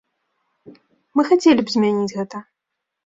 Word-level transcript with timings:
Мы 1.19 1.27
хацелі 1.29 1.61
б 1.67 1.75
змяніць 1.77 2.15
гэта. 2.21 2.37